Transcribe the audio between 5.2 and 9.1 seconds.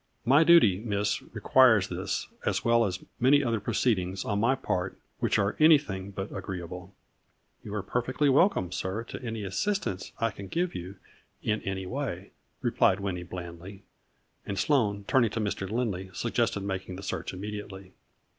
are any thing but agreeable."" You are perfectly welcome, sir,